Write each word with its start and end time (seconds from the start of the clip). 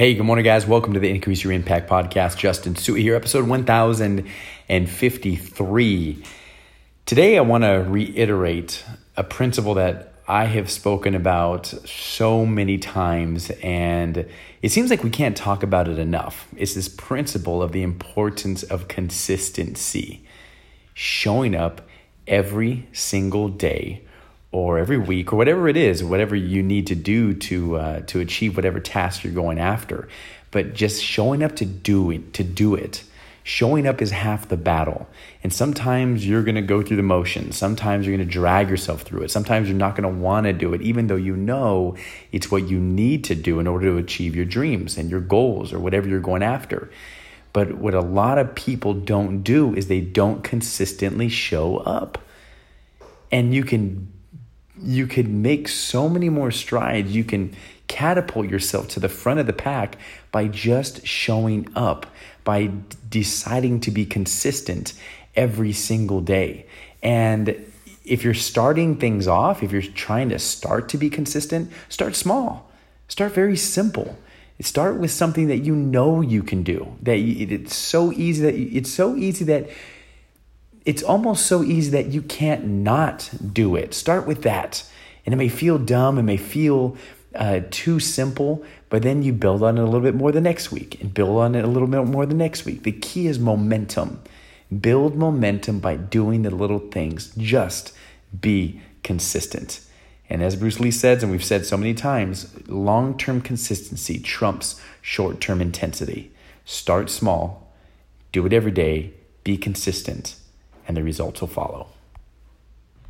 Hey, 0.00 0.14
good 0.14 0.24
morning, 0.24 0.46
guys. 0.46 0.66
Welcome 0.66 0.94
to 0.94 0.98
the 0.98 1.10
Increase 1.10 1.44
Your 1.44 1.52
Impact 1.52 1.90
podcast. 1.90 2.38
Justin 2.38 2.72
Su'a 2.72 2.98
here, 2.98 3.14
episode 3.14 3.46
1053. 3.46 6.24
Today, 7.04 7.36
I 7.36 7.42
want 7.42 7.64
to 7.64 7.84
reiterate 7.86 8.82
a 9.18 9.22
principle 9.22 9.74
that 9.74 10.14
I 10.26 10.46
have 10.46 10.70
spoken 10.70 11.14
about 11.14 11.66
so 11.66 12.46
many 12.46 12.78
times, 12.78 13.50
and 13.62 14.26
it 14.62 14.70
seems 14.70 14.88
like 14.88 15.04
we 15.04 15.10
can't 15.10 15.36
talk 15.36 15.62
about 15.62 15.86
it 15.86 15.98
enough. 15.98 16.48
It's 16.56 16.72
this 16.72 16.88
principle 16.88 17.62
of 17.62 17.72
the 17.72 17.82
importance 17.82 18.62
of 18.62 18.88
consistency, 18.88 20.24
showing 20.94 21.54
up 21.54 21.86
every 22.26 22.88
single 22.92 23.50
day 23.50 24.06
or 24.52 24.78
every 24.78 24.98
week 24.98 25.32
or 25.32 25.36
whatever 25.36 25.68
it 25.68 25.76
is, 25.76 26.02
whatever 26.02 26.34
you 26.34 26.62
need 26.62 26.86
to 26.88 26.94
do 26.94 27.34
to 27.34 27.76
uh, 27.76 28.00
to 28.00 28.20
achieve 28.20 28.56
whatever 28.56 28.80
task 28.80 29.24
you're 29.24 29.32
going 29.32 29.58
after. 29.58 30.08
But 30.50 30.74
just 30.74 31.02
showing 31.02 31.42
up 31.42 31.56
to 31.56 31.64
do 31.64 32.10
it, 32.10 32.34
to 32.34 32.44
do 32.44 32.74
it. 32.74 33.04
Showing 33.42 33.86
up 33.86 34.02
is 34.02 34.10
half 34.10 34.48
the 34.48 34.56
battle. 34.56 35.08
And 35.42 35.52
sometimes 35.52 36.26
you're 36.26 36.42
going 36.42 36.56
to 36.56 36.62
go 36.62 36.82
through 36.82 36.98
the 36.98 37.02
motions. 37.02 37.56
Sometimes 37.56 38.06
you're 38.06 38.16
going 38.16 38.26
to 38.26 38.32
drag 38.32 38.68
yourself 38.68 39.02
through 39.02 39.22
it. 39.22 39.30
Sometimes 39.30 39.68
you're 39.68 39.78
not 39.78 39.96
going 39.96 40.12
to 40.12 40.20
want 40.20 40.44
to 40.44 40.52
do 40.52 40.74
it, 40.74 40.82
even 40.82 41.06
though 41.06 41.16
you 41.16 41.36
know 41.36 41.96
it's 42.32 42.50
what 42.50 42.68
you 42.68 42.78
need 42.78 43.24
to 43.24 43.34
do 43.34 43.58
in 43.58 43.66
order 43.66 43.86
to 43.86 43.96
achieve 43.96 44.36
your 44.36 44.44
dreams 44.44 44.98
and 44.98 45.10
your 45.10 45.20
goals 45.20 45.72
or 45.72 45.78
whatever 45.78 46.06
you're 46.06 46.20
going 46.20 46.42
after. 46.42 46.90
But 47.52 47.78
what 47.78 47.94
a 47.94 48.00
lot 48.00 48.38
of 48.38 48.54
people 48.54 48.94
don't 48.94 49.42
do 49.42 49.74
is 49.74 49.86
they 49.86 50.00
don't 50.00 50.44
consistently 50.44 51.28
show 51.28 51.78
up. 51.78 52.18
And 53.32 53.54
you 53.54 53.64
can 53.64 54.12
you 54.82 55.06
can 55.06 55.42
make 55.42 55.68
so 55.68 56.08
many 56.08 56.28
more 56.28 56.50
strides. 56.50 57.14
You 57.14 57.24
can 57.24 57.54
catapult 57.88 58.48
yourself 58.48 58.88
to 58.88 59.00
the 59.00 59.08
front 59.08 59.40
of 59.40 59.46
the 59.46 59.52
pack 59.52 59.96
by 60.30 60.46
just 60.48 61.06
showing 61.06 61.68
up, 61.74 62.06
by 62.44 62.66
d- 62.66 62.96
deciding 63.08 63.80
to 63.80 63.90
be 63.90 64.06
consistent 64.06 64.92
every 65.34 65.72
single 65.72 66.20
day. 66.20 66.66
And 67.02 67.66
if 68.04 68.24
you're 68.24 68.34
starting 68.34 68.96
things 68.96 69.26
off, 69.26 69.62
if 69.62 69.72
you're 69.72 69.82
trying 69.82 70.28
to 70.30 70.38
start 70.38 70.88
to 70.90 70.98
be 70.98 71.10
consistent, 71.10 71.70
start 71.88 72.16
small. 72.16 72.70
Start 73.08 73.32
very 73.32 73.56
simple. 73.56 74.16
Start 74.60 74.96
with 74.96 75.10
something 75.10 75.48
that 75.48 75.58
you 75.58 75.74
know 75.74 76.20
you 76.20 76.42
can 76.42 76.62
do. 76.62 76.96
That 77.02 77.16
it's 77.16 77.74
so 77.74 78.12
easy 78.12 78.42
that 78.42 78.54
it's 78.54 78.90
so 78.90 79.16
easy 79.16 79.44
that 79.46 79.70
it's 80.84 81.02
almost 81.02 81.46
so 81.46 81.62
easy 81.62 81.90
that 81.90 82.06
you 82.06 82.22
can't 82.22 82.66
not 82.66 83.30
do 83.52 83.76
it. 83.76 83.94
Start 83.94 84.26
with 84.26 84.42
that. 84.42 84.84
And 85.24 85.32
it 85.34 85.36
may 85.36 85.48
feel 85.48 85.78
dumb, 85.78 86.18
it 86.18 86.22
may 86.22 86.36
feel 86.36 86.96
uh, 87.34 87.60
too 87.70 88.00
simple, 88.00 88.64
but 88.88 89.02
then 89.02 89.22
you 89.22 89.32
build 89.32 89.62
on 89.62 89.78
it 89.78 89.82
a 89.82 89.84
little 89.84 90.00
bit 90.00 90.14
more 90.14 90.32
the 90.32 90.40
next 90.40 90.72
week 90.72 91.00
and 91.00 91.12
build 91.12 91.38
on 91.38 91.54
it 91.54 91.64
a 91.64 91.68
little 91.68 91.88
bit 91.88 92.04
more 92.06 92.26
the 92.26 92.34
next 92.34 92.64
week. 92.64 92.82
The 92.82 92.92
key 92.92 93.26
is 93.26 93.38
momentum. 93.38 94.22
Build 94.80 95.16
momentum 95.16 95.80
by 95.80 95.96
doing 95.96 96.42
the 96.42 96.50
little 96.50 96.78
things. 96.78 97.32
Just 97.36 97.92
be 98.38 98.80
consistent. 99.02 99.80
And 100.28 100.42
as 100.42 100.54
Bruce 100.54 100.78
Lee 100.78 100.92
says, 100.92 101.22
and 101.22 101.32
we've 101.32 101.44
said 101.44 101.66
so 101.66 101.76
many 101.76 101.92
times, 101.92 102.54
long 102.68 103.18
term 103.18 103.40
consistency 103.40 104.20
trumps 104.20 104.80
short 105.02 105.40
term 105.40 105.60
intensity. 105.60 106.32
Start 106.64 107.10
small, 107.10 107.72
do 108.30 108.46
it 108.46 108.52
every 108.52 108.70
day, 108.70 109.12
be 109.42 109.56
consistent, 109.56 110.36
and 110.90 110.96
the 110.96 111.04
results 111.04 111.40
will 111.40 111.46
follow. 111.46 111.86